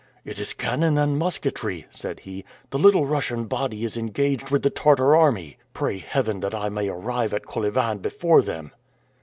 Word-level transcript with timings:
"It 0.25 0.39
is 0.39 0.53
cannon 0.53 0.97
and 0.97 1.19
musketry!" 1.19 1.85
said 1.91 2.21
he. 2.21 2.43
"The 2.71 2.79
little 2.79 3.05
Russian 3.05 3.45
body 3.45 3.83
is 3.85 3.97
engaged 3.97 4.49
with 4.49 4.63
the 4.63 4.71
Tartar 4.71 5.15
army! 5.15 5.59
Pray 5.73 5.99
Heaven 5.99 6.39
that 6.39 6.55
I 6.55 6.69
may 6.69 6.89
arrive 6.89 7.35
at 7.35 7.45
Kolyvan 7.45 7.99
before 7.99 8.41
them!" 8.41 8.71